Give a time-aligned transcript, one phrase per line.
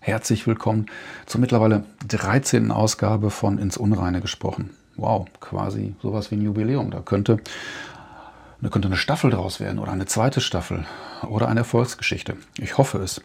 [0.00, 0.86] herzlich willkommen
[1.26, 2.70] zur mittlerweile 13.
[2.70, 4.70] Ausgabe von Ins Unreine gesprochen.
[4.96, 6.90] Wow, quasi sowas wie ein Jubiläum.
[6.90, 7.38] Da könnte,
[8.62, 10.86] da könnte eine Staffel draus werden oder eine zweite Staffel
[11.28, 12.36] oder eine Erfolgsgeschichte.
[12.58, 13.20] Ich hoffe es.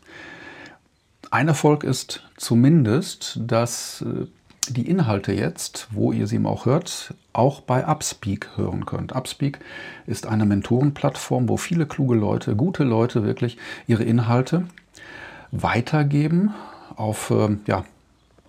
[1.31, 4.27] Ein Erfolg ist zumindest, dass äh,
[4.69, 9.15] die Inhalte jetzt, wo ihr sie auch hört, auch bei Upspeak hören könnt.
[9.15, 9.59] Upspeak
[10.07, 13.57] ist eine Mentorenplattform, wo viele kluge Leute, gute Leute wirklich
[13.87, 14.65] ihre Inhalte
[15.51, 16.53] weitergeben
[16.95, 17.83] auf äh, ja,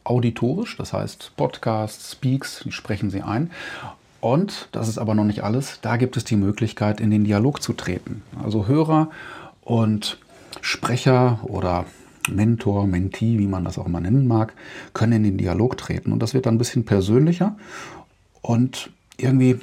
[0.04, 3.50] auditorisch, das heißt Podcasts, Speaks, die sprechen sie ein.
[4.20, 7.62] Und, das ist aber noch nicht alles, da gibt es die Möglichkeit, in den Dialog
[7.62, 8.22] zu treten.
[8.42, 9.10] Also Hörer
[9.62, 10.18] und
[10.60, 11.84] Sprecher oder
[12.28, 14.54] Mentor, Mentee, wie man das auch immer nennen mag,
[14.94, 16.12] können in den Dialog treten.
[16.12, 17.56] Und das wird dann ein bisschen persönlicher
[18.42, 19.60] und irgendwie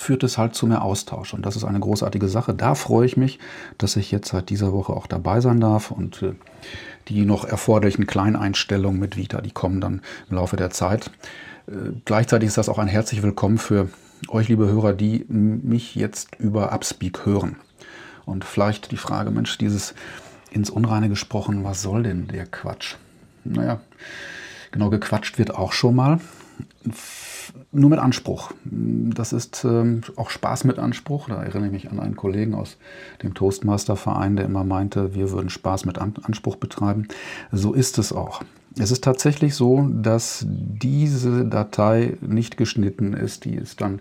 [0.00, 1.34] führt es halt zu mehr Austausch.
[1.34, 2.54] Und das ist eine großartige Sache.
[2.54, 3.38] Da freue ich mich,
[3.76, 5.90] dass ich jetzt seit dieser Woche auch dabei sein darf.
[5.90, 6.32] Und äh,
[7.08, 10.00] die noch erforderlichen Kleineinstellungen mit Vita, die kommen dann
[10.30, 11.10] im Laufe der Zeit.
[11.66, 13.90] Äh, gleichzeitig ist das auch ein herzlich Willkommen für
[14.28, 17.56] euch, liebe Hörer, die mich jetzt über Upspeak hören.
[18.24, 19.94] Und vielleicht die Frage, Mensch, dieses
[20.50, 22.94] ins Unreine gesprochen, was soll denn der Quatsch?
[23.44, 23.80] Naja,
[24.70, 26.20] genau gequatscht wird auch schon mal.
[27.72, 28.52] Nur mit Anspruch.
[28.64, 31.28] Das ist ähm, auch Spaß mit Anspruch.
[31.28, 32.76] Da erinnere ich mich an einen Kollegen aus
[33.22, 37.08] dem Toastmaster-Verein, der immer meinte, wir würden Spaß mit an Anspruch betreiben.
[37.50, 38.42] So ist es auch.
[38.78, 43.44] Es ist tatsächlich so, dass diese Datei nicht geschnitten ist.
[43.44, 44.00] Die ist dann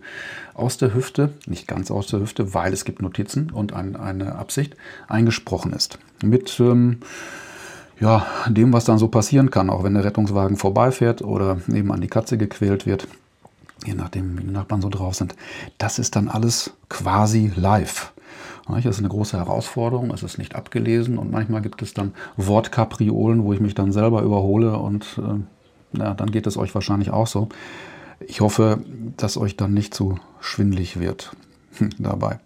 [0.53, 4.35] aus der Hüfte, nicht ganz aus der Hüfte, weil es gibt Notizen und ein, eine
[4.35, 4.75] Absicht,
[5.07, 5.97] eingesprochen ist.
[6.23, 6.99] Mit ähm,
[7.99, 12.07] ja, dem, was dann so passieren kann, auch wenn der Rettungswagen vorbeifährt oder nebenan die
[12.07, 13.07] Katze gequält wird,
[13.85, 15.35] je nachdem, wie die Nachbarn so drauf sind.
[15.77, 18.13] Das ist dann alles quasi live.
[18.67, 23.43] Das ist eine große Herausforderung, es ist nicht abgelesen und manchmal gibt es dann Wortkapriolen,
[23.43, 27.25] wo ich mich dann selber überhole und äh, ja, dann geht es euch wahrscheinlich auch
[27.25, 27.49] so.
[28.19, 28.79] Ich hoffe,
[29.17, 31.31] dass euch dann nicht zu schwindlig wird
[31.97, 32.39] dabei.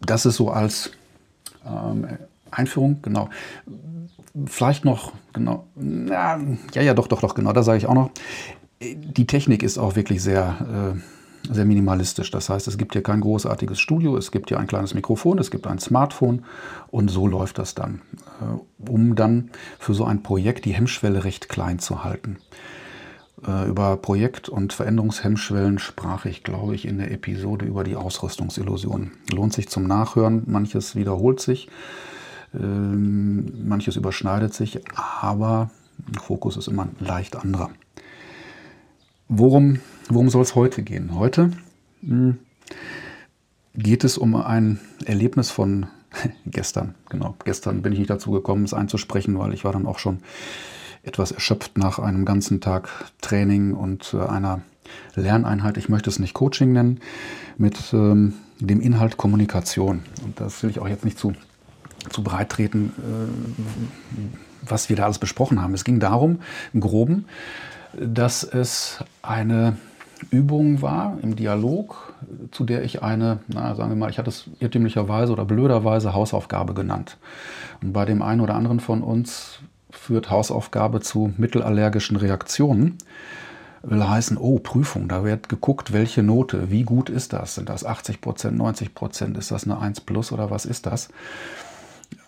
[0.00, 0.90] Das ist so als
[1.64, 2.06] ähm,
[2.50, 3.28] Einführung, genau.
[4.46, 6.38] Vielleicht noch, genau, ja,
[6.74, 8.10] ja, doch, doch, doch, genau, da sage ich auch noch.
[8.80, 11.00] Die Technik ist auch wirklich sehr äh,
[11.48, 12.30] sehr minimalistisch.
[12.30, 15.50] Das heißt, es gibt hier kein großartiges Studio, es gibt hier ein kleines Mikrofon, es
[15.50, 16.44] gibt ein Smartphone
[16.90, 18.02] und so läuft das dann,
[18.40, 22.38] äh, um dann für so ein Projekt die Hemmschwelle recht klein zu halten.
[23.46, 29.12] Äh, über Projekt- und Veränderungshemmschwellen sprach ich, glaube ich, in der Episode über die Ausrüstungsillusion.
[29.32, 31.68] Lohnt sich zum Nachhören, manches wiederholt sich,
[32.54, 34.80] ähm, manches überschneidet sich,
[35.20, 37.70] aber der Fokus ist immer leicht anderer.
[39.28, 41.14] Worum, worum soll es heute gehen?
[41.14, 41.52] Heute
[42.02, 42.38] hm,
[43.74, 45.86] geht es um ein Erlebnis von
[46.46, 46.94] gestern.
[47.08, 50.18] Genau, gestern bin ich nicht dazu gekommen, es einzusprechen, weil ich war dann auch schon
[51.02, 52.88] etwas erschöpft nach einem ganzen Tag
[53.20, 54.62] Training und äh, einer
[55.14, 55.76] Lerneinheit.
[55.76, 57.00] Ich möchte es nicht Coaching nennen,
[57.56, 60.02] mit ähm, dem Inhalt Kommunikation.
[60.24, 61.32] Und das will ich auch jetzt nicht zu,
[62.08, 65.74] zu breit treten, äh, was wir da alles besprochen haben.
[65.74, 66.40] Es ging darum,
[66.72, 67.26] im Groben,
[67.98, 69.76] dass es eine
[70.30, 72.14] Übung war im Dialog,
[72.50, 76.74] zu der ich eine, na, sagen wir mal, ich hatte es irrtümlicherweise oder blöderweise Hausaufgabe
[76.74, 77.16] genannt.
[77.82, 79.60] Und bei dem einen oder anderen von uns
[79.90, 82.98] führt Hausaufgabe zu mittelallergischen Reaktionen.
[83.82, 87.54] Will heißen, oh, Prüfung, da wird geguckt, welche Note, wie gut ist das?
[87.54, 91.08] Sind das 80 Prozent, 90 Prozent, ist das eine 1 plus oder was ist das?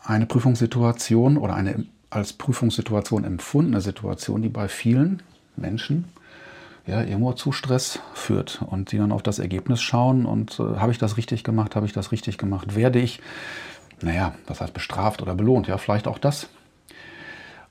[0.05, 5.23] Eine Prüfungssituation oder eine als Prüfungssituation empfundene Situation, die bei vielen
[5.57, 6.05] Menschen
[6.87, 10.93] ja, irgendwo zu Stress führt und die dann auf das Ergebnis schauen und äh, habe
[10.93, 13.21] ich das richtig gemacht, habe ich das richtig gemacht, werde ich,
[14.01, 16.49] naja, was heißt bestraft oder belohnt, ja, vielleicht auch das.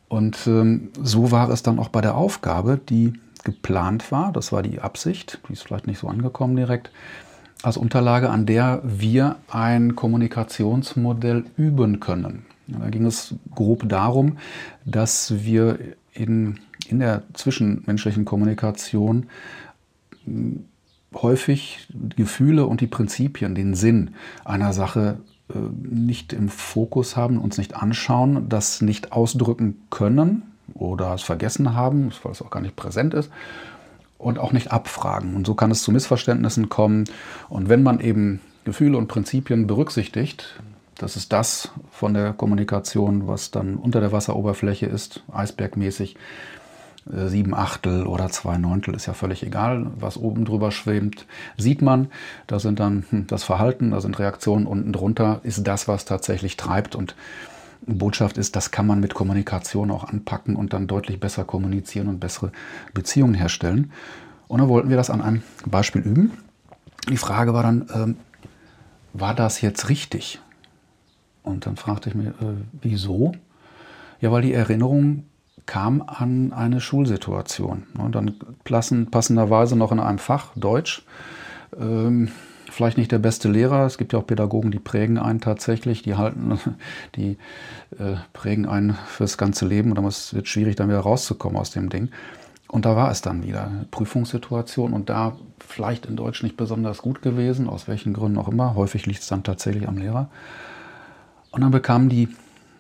[0.08, 4.64] Und ähm, so war es dann auch bei der Aufgabe, die geplant war, das war
[4.64, 6.92] die Absicht, die ist vielleicht nicht so angekommen direkt,
[7.64, 12.46] als Unterlage, an der wir ein Kommunikationsmodell üben können.
[12.68, 14.38] Da ging es grob darum,
[14.86, 15.78] dass wir
[16.14, 16.60] in
[16.92, 19.28] in der zwischenmenschlichen Kommunikation
[20.26, 20.66] hm,
[21.14, 24.12] häufig Gefühle und die Prinzipien, den Sinn
[24.46, 25.18] einer Sache
[25.50, 30.44] äh, nicht im Fokus haben, uns nicht anschauen, das nicht ausdrücken können
[30.74, 33.30] oder es vergessen haben, weil es auch gar nicht präsent ist
[34.22, 35.36] und auch nicht abfragen.
[35.36, 37.06] Und so kann es zu Missverständnissen kommen.
[37.50, 40.62] Und wenn man eben Gefühle und Prinzipien berücksichtigt,
[40.98, 46.16] das ist das von der Kommunikation, was dann unter der Wasseroberfläche ist, eisbergmäßig,
[47.12, 51.26] äh, sieben Achtel oder zwei Neuntel, ist ja völlig egal, was oben drüber schwimmt,
[51.58, 52.12] sieht man.
[52.46, 56.58] Da sind dann hm, das Verhalten, da sind Reaktionen unten drunter, ist das, was tatsächlich
[56.58, 56.96] treibt.
[56.96, 57.16] Und
[57.86, 62.20] Botschaft ist, das kann man mit Kommunikation auch anpacken und dann deutlich besser kommunizieren und
[62.20, 62.52] bessere
[62.94, 63.92] Beziehungen herstellen.
[64.48, 66.32] Und dann wollten wir das an einem Beispiel üben.
[67.10, 68.18] Die Frage war dann, ähm,
[69.14, 70.40] war das jetzt richtig?
[71.44, 73.34] Und dann fragte ich mich, äh, wieso?
[74.20, 75.26] Ja, weil die Erinnerung
[75.66, 77.88] kam an eine Schulsituation.
[77.98, 81.04] Und dann passen, passenderweise noch in einem Fach Deutsch.
[81.80, 82.30] Ähm,
[82.72, 83.86] vielleicht nicht der beste Lehrer.
[83.86, 86.60] Es gibt ja auch Pädagogen, die prägen einen tatsächlich, die halten,
[87.16, 87.38] die
[88.00, 91.90] äh, prägen einen fürs ganze Leben und es wird schwierig, dann wieder rauszukommen aus dem
[91.90, 92.10] Ding.
[92.68, 97.22] Und da war es dann wieder, Prüfungssituation und da vielleicht in Deutsch nicht besonders gut
[97.22, 98.76] gewesen, aus welchen Gründen auch immer.
[98.76, 100.30] Häufig liegt es dann tatsächlich am Lehrer.
[101.52, 102.30] Und dann bekam die,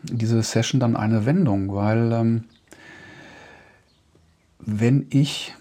[0.03, 2.43] diese Session dann eine Wendung, weil ähm,
[4.59, 5.53] wenn ich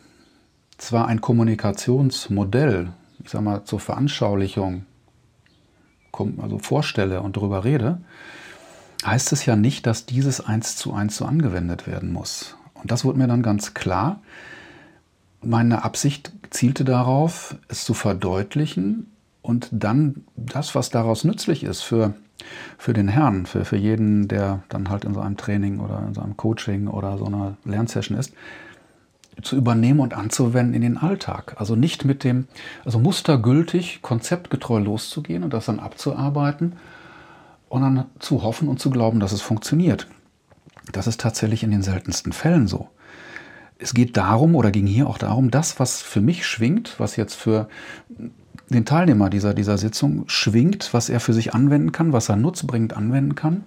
[0.79, 2.91] zwar ein Kommunikationsmodell,
[3.23, 4.87] ich sag mal, zur Veranschaulichung
[6.43, 8.01] also vorstelle und darüber rede,
[9.05, 12.57] heißt es ja nicht, dass dieses eins zu eins so angewendet werden muss.
[12.75, 14.21] Und das wurde mir dann ganz klar.
[15.43, 19.07] Meine Absicht zielte darauf, es zu verdeutlichen
[19.43, 22.13] und dann das, was daraus nützlich ist für,
[22.77, 26.15] für den Herrn, für, für jeden, der dann halt in so einem Training oder in
[26.15, 28.35] so einem Coaching oder so einer Lernsession ist,
[29.43, 31.55] zu übernehmen und anzuwenden in den Alltag.
[31.59, 32.47] Also nicht mit dem,
[32.85, 36.75] also mustergültig, konzeptgetreu loszugehen und das dann abzuarbeiten
[37.69, 40.07] und dann zu hoffen und zu glauben, dass es funktioniert.
[40.93, 42.89] Das ist tatsächlich in den seltensten Fällen so.
[43.79, 47.35] Es geht darum oder ging hier auch darum, das, was für mich schwingt, was jetzt
[47.35, 47.69] für
[48.69, 52.97] den Teilnehmer dieser, dieser Sitzung schwingt, was er für sich anwenden kann, was er nutzbringend
[52.97, 53.65] anwenden kann,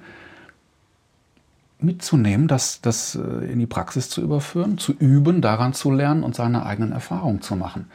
[1.83, 6.35] mitzunehmen, das, das äh, in die Praxis zu überführen, zu üben, daran zu lernen und
[6.35, 7.89] seine eigenen Erfahrungen zu machen.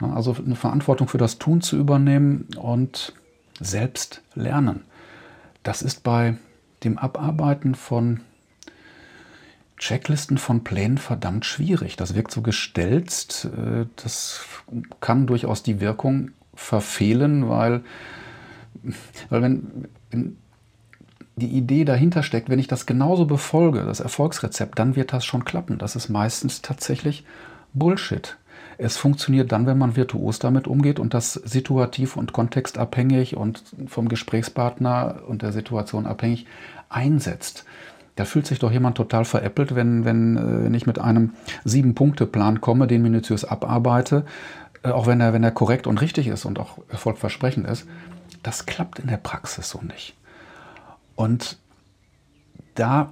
[0.00, 3.14] Also eine Verantwortung für das Tun zu übernehmen und
[3.60, 4.84] selbst lernen.
[5.64, 6.36] Das ist bei
[6.84, 8.20] dem Abarbeiten von
[9.78, 11.96] Checklisten von Plänen verdammt schwierig.
[11.96, 13.46] Das wirkt so gestelzt.
[13.56, 14.40] Äh, das
[15.00, 17.82] kann durchaus die Wirkung verfehlen, weil,
[19.30, 20.36] weil wenn, wenn
[21.38, 25.44] die Idee dahinter steckt, wenn ich das genauso befolge, das Erfolgsrezept, dann wird das schon
[25.44, 25.78] klappen.
[25.78, 27.24] Das ist meistens tatsächlich
[27.74, 28.36] Bullshit.
[28.76, 34.08] Es funktioniert dann, wenn man virtuos damit umgeht und das situativ und kontextabhängig und vom
[34.08, 36.46] Gesprächspartner und der Situation abhängig
[36.88, 37.64] einsetzt.
[38.14, 42.60] Da fühlt sich doch jemand total veräppelt, wenn, wenn, äh, wenn ich mit einem Sieben-Punkte-Plan
[42.60, 44.24] komme, den minutiös abarbeite,
[44.82, 47.86] äh, auch wenn er, wenn er korrekt und richtig ist und auch erfolgversprechend ist.
[48.42, 50.17] Das klappt in der Praxis so nicht.
[51.18, 51.58] Und
[52.76, 53.10] da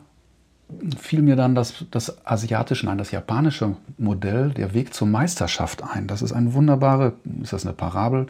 [0.97, 6.06] fiel mir dann das, das asiatische, nein, das japanische Modell, der Weg zur Meisterschaft ein.
[6.06, 8.26] Das ist eine wunderbare, ist das eine Parabel?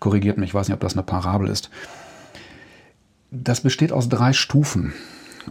[0.00, 1.70] Korrigiert mich, ich weiß nicht, ob das eine Parabel ist.
[3.30, 4.94] Das besteht aus drei Stufen.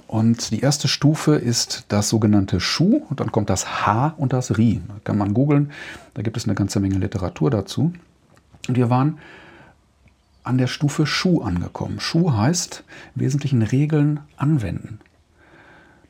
[0.07, 4.57] Und die erste Stufe ist das sogenannte Shu und dann kommt das H und das
[4.57, 4.81] Ri.
[4.89, 5.71] Da kann man googeln,
[6.15, 7.93] da gibt es eine ganze Menge Literatur dazu.
[8.67, 9.19] Und wir waren
[10.49, 11.99] an der Stufe Schuh angekommen.
[11.99, 14.99] Schuh heißt Wesentlichen Regeln anwenden.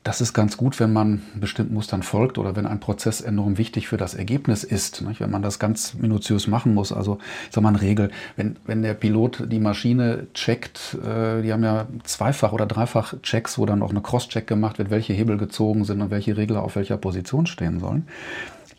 [0.02, 3.86] Das ist ganz gut, wenn man bestimmten Mustern folgt oder wenn ein Prozess enorm wichtig
[3.86, 5.02] für das Ergebnis ist.
[5.02, 5.20] Nicht?
[5.20, 6.90] Wenn man das ganz minutiös machen muss.
[6.90, 8.10] Also, ich sag mal, eine Regel.
[8.36, 13.58] Wenn, wenn der Pilot die Maschine checkt, äh, die haben ja zweifach oder dreifach Checks,
[13.58, 16.76] wo dann auch eine Cross-Check gemacht wird, welche Hebel gezogen sind und welche Regler auf
[16.76, 18.08] welcher Position stehen sollen.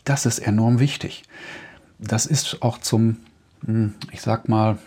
[0.02, 1.22] Das ist enorm wichtig.
[2.00, 3.18] Das ist auch zum,
[3.64, 4.78] hm, ich sag mal,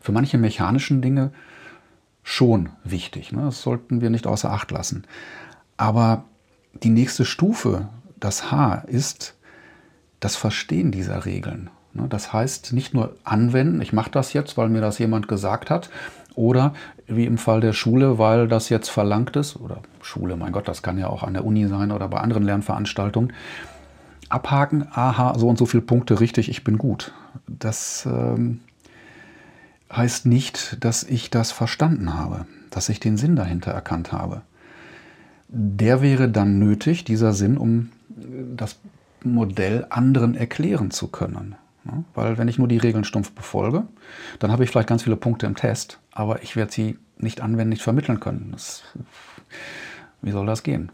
[0.00, 1.32] für manche mechanischen Dinge
[2.22, 3.32] schon wichtig.
[3.32, 3.42] Ne?
[3.42, 5.04] Das sollten wir nicht außer Acht lassen.
[5.76, 6.24] Aber
[6.82, 7.88] die nächste Stufe,
[8.18, 9.36] das H, ist
[10.20, 11.70] das Verstehen dieser Regeln.
[11.92, 12.06] Ne?
[12.08, 15.90] Das heißt, nicht nur anwenden, ich mache das jetzt, weil mir das jemand gesagt hat,
[16.34, 16.74] oder
[17.06, 20.82] wie im Fall der Schule, weil das jetzt verlangt ist, oder Schule, mein Gott, das
[20.82, 23.32] kann ja auch an der Uni sein oder bei anderen Lernveranstaltungen,
[24.28, 27.12] abhaken, aha, so und so viele Punkte richtig, ich bin gut.
[27.46, 28.60] Das ähm,
[29.92, 34.42] heißt nicht, dass ich das verstanden habe, dass ich den Sinn dahinter erkannt habe.
[35.48, 37.90] Der wäre dann nötig, dieser Sinn, um
[38.56, 38.76] das
[39.22, 41.56] Modell anderen erklären zu können.
[42.14, 43.84] Weil wenn ich nur die Regeln stumpf befolge,
[44.38, 47.70] dann habe ich vielleicht ganz viele Punkte im Test, aber ich werde sie nicht anwenden,
[47.70, 48.50] nicht vermitteln können.
[48.52, 48.82] Das,
[50.22, 50.90] wie soll das gehen?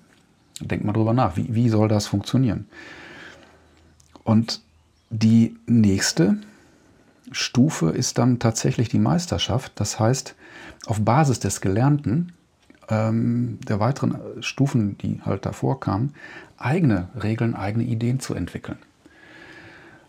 [0.60, 1.36] Denk mal drüber nach.
[1.36, 2.66] Wie, wie soll das funktionieren?
[4.24, 4.60] Und
[5.10, 6.36] die nächste
[7.30, 9.72] Stufe ist dann tatsächlich die Meisterschaft.
[9.76, 10.34] Das heißt,
[10.86, 12.32] auf Basis des Gelernten,
[12.88, 16.14] ähm, der weiteren Stufen, die halt davor kamen,
[16.58, 18.78] eigene Regeln, eigene Ideen zu entwickeln.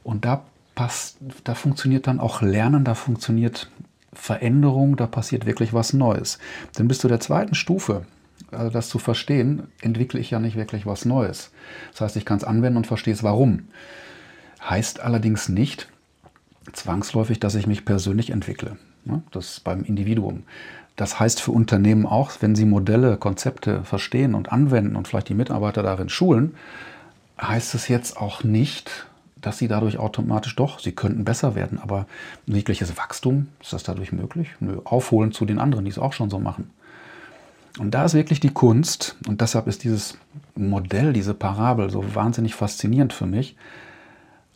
[0.03, 0.43] Und da
[0.75, 3.69] passt, da funktioniert dann auch Lernen, da funktioniert
[4.13, 6.39] Veränderung, da passiert wirklich was Neues.
[6.77, 8.05] Denn bis zu der zweiten Stufe,
[8.51, 11.51] also das zu verstehen, entwickle ich ja nicht wirklich was Neues.
[11.91, 13.67] Das heißt, ich kann es anwenden und verstehe es warum.
[14.67, 15.87] Heißt allerdings nicht
[16.71, 18.77] zwangsläufig, dass ich mich persönlich entwickle.
[19.05, 19.21] Ne?
[19.31, 20.43] Das ist beim Individuum.
[20.95, 25.33] Das heißt für Unternehmen auch, wenn sie Modelle, Konzepte verstehen und anwenden und vielleicht die
[25.33, 26.55] Mitarbeiter darin schulen,
[27.41, 32.05] heißt es jetzt auch nicht, dass sie dadurch automatisch doch, sie könnten besser werden, aber
[32.45, 34.49] jegliches Wachstum, ist das dadurch möglich?
[34.59, 36.69] Nö, aufholen zu den anderen, die es auch schon so machen.
[37.79, 40.17] Und da ist wirklich die Kunst, und deshalb ist dieses
[40.55, 43.55] Modell, diese Parabel so wahnsinnig faszinierend für mich,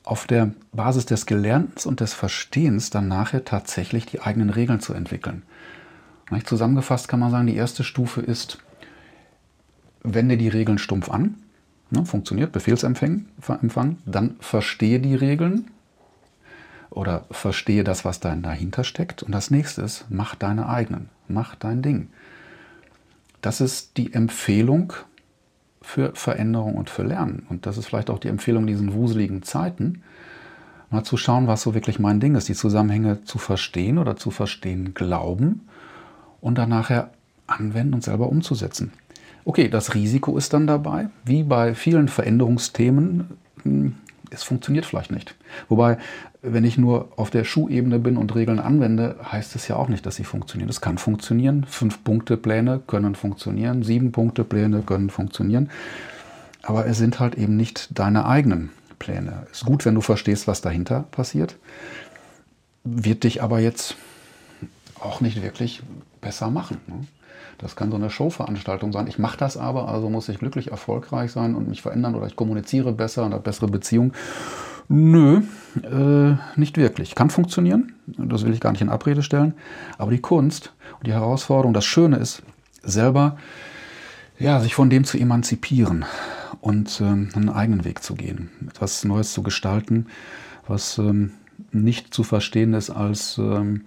[0.05, 4.93] auf der Basis des Gelernten und des Verstehens dann nachher tatsächlich die eigenen Regeln zu
[4.93, 5.43] entwickeln.
[6.45, 8.59] Zusammengefasst kann man sagen, die erste Stufe ist,
[10.03, 11.35] wende die Regeln stumpf an,
[11.89, 13.25] ne, funktioniert, Befehlsempfang,
[14.05, 15.71] dann verstehe die Regeln
[16.89, 19.23] oder verstehe das, was da dahinter steckt.
[19.23, 22.09] Und das nächste ist, mach deine eigenen, mach dein Ding.
[23.41, 24.93] Das ist die Empfehlung
[25.85, 27.45] für Veränderung und für Lernen.
[27.49, 30.01] Und das ist vielleicht auch die Empfehlung in diesen wuseligen Zeiten,
[30.89, 34.31] mal zu schauen, was so wirklich mein Ding ist, die Zusammenhänge zu verstehen oder zu
[34.31, 35.67] verstehen glauben
[36.41, 37.11] und dann nachher
[37.47, 38.93] anwenden und selber umzusetzen.
[39.45, 43.95] Okay, das Risiko ist dann dabei, wie bei vielen Veränderungsthemen, hm,
[44.35, 45.35] es funktioniert vielleicht nicht.
[45.69, 45.97] Wobei,
[46.41, 50.05] wenn ich nur auf der Schuhebene bin und Regeln anwende, heißt es ja auch nicht,
[50.05, 50.69] dass sie funktionieren.
[50.69, 51.65] Es kann funktionieren.
[51.67, 53.83] Fünf-Punkte-Pläne können funktionieren.
[53.83, 55.69] Sieben-Punkte-Pläne können funktionieren.
[56.61, 59.47] Aber es sind halt eben nicht deine eigenen Pläne.
[59.51, 61.55] Ist gut, wenn du verstehst, was dahinter passiert.
[62.83, 63.95] Wird dich aber jetzt
[64.99, 65.81] auch nicht wirklich
[66.21, 66.77] besser machen.
[66.87, 67.07] Ne?
[67.57, 69.07] Das kann so eine Showveranstaltung sein.
[69.07, 72.35] Ich mache das aber, also muss ich glücklich erfolgreich sein und mich verändern oder ich
[72.35, 74.13] kommuniziere besser und habe bessere Beziehungen.
[74.87, 75.41] Nö,
[75.81, 77.15] äh, nicht wirklich.
[77.15, 79.55] Kann funktionieren, das will ich gar nicht in Abrede stellen.
[79.97, 82.43] Aber die Kunst und die Herausforderung, das Schöne ist,
[82.83, 83.37] selber
[84.37, 86.05] ja, sich von dem zu emanzipieren
[86.61, 90.07] und ähm, einen eigenen Weg zu gehen, etwas Neues zu gestalten,
[90.67, 91.31] was ähm,
[91.71, 93.85] nicht zu verstehen ist als ähm,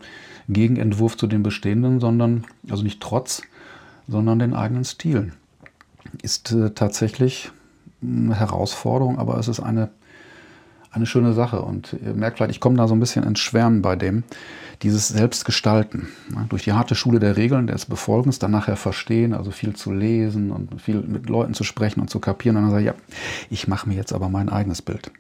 [0.48, 3.42] Gegenentwurf zu den bestehenden, sondern, also nicht trotz,
[4.08, 5.32] sondern den eigenen Stil.
[6.22, 7.52] Ist äh, tatsächlich
[8.02, 9.90] eine Herausforderung, aber es ist eine,
[10.90, 11.60] eine schöne Sache.
[11.60, 14.24] Und ihr merkt vielleicht, ich komme da so ein bisschen ins Schwärmen bei dem,
[14.82, 16.08] dieses Selbstgestalten.
[16.34, 19.92] Ja, durch die harte Schule der Regeln, des Befolgens, dann nachher verstehen, also viel zu
[19.92, 22.56] lesen und viel mit Leuten zu sprechen und zu kapieren.
[22.56, 22.94] Und dann sage ich, ja,
[23.50, 25.10] ich mache mir jetzt aber mein eigenes Bild.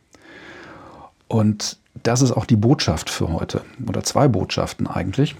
[1.26, 3.62] Und das ist auch die Botschaft für heute.
[3.86, 5.36] Oder zwei Botschaften eigentlich.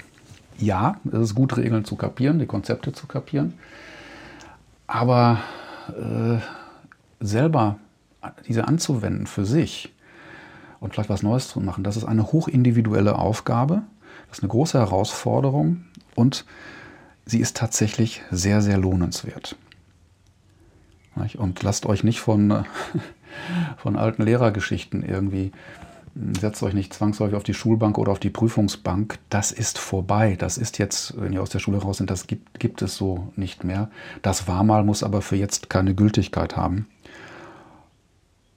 [0.59, 3.55] Ja, es ist gut, Regeln zu kapieren, die Konzepte zu kapieren.
[4.89, 5.39] Aber
[5.89, 6.39] äh,
[7.25, 7.79] selber
[8.47, 9.95] diese anzuwenden für sich
[10.81, 13.83] und vielleicht was Neues zu machen, das ist eine hochindividuelle Aufgabe.
[14.29, 15.85] Das ist eine große Herausforderung
[16.15, 16.45] und
[17.25, 19.57] sie ist tatsächlich sehr, sehr lohnenswert.
[21.37, 22.65] Und lasst euch nicht von,
[23.77, 25.53] von alten Lehrergeschichten irgendwie
[26.41, 29.19] setzt euch nicht zwangsläufig auf die Schulbank oder auf die Prüfungsbank.
[29.31, 30.37] Das ist vorbei.
[30.39, 33.33] Das ist jetzt, wenn ihr aus der Schule raus sind, das gibt, gibt es so
[33.37, 33.91] nicht mehr.
[34.23, 36.87] Das war mal, muss aber für jetzt keine Gültigkeit haben.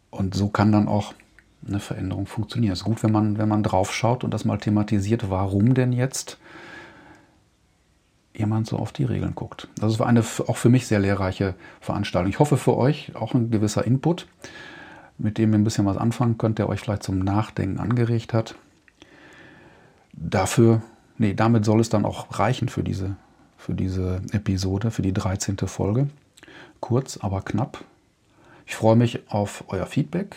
[0.10, 1.14] Und so kann dann auch
[1.68, 2.74] eine Veränderung funktionieren.
[2.74, 5.94] Es ist gut, wenn man, wenn man drauf schaut und das mal thematisiert, warum denn
[5.94, 6.40] jetzt
[8.34, 9.68] jemand so auf die Regeln guckt.
[9.76, 12.30] Das war eine auch für mich sehr lehrreiche Veranstaltung.
[12.30, 14.28] Ich hoffe für euch auch ein gewisser Input
[15.22, 18.56] mit dem ihr ein bisschen was anfangen könnt, der euch vielleicht zum Nachdenken angeregt hat.
[20.14, 20.82] Dafür,
[21.18, 23.16] nee, damit soll es dann auch reichen für diese,
[23.58, 25.58] für diese Episode, für die 13.
[25.66, 26.10] Folge.
[26.80, 27.84] Kurz, aber knapp.
[28.66, 30.36] Ich freue mich auf euer Feedback,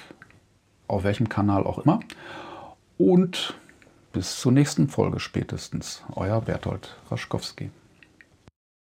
[0.89, 2.01] auf welchem Kanal auch immer.
[2.99, 3.55] Und
[4.13, 6.03] bis zur nächsten Folge spätestens.
[6.15, 7.71] Euer Bertolt Raschkowski.